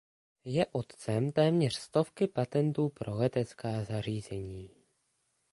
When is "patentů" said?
2.27-2.89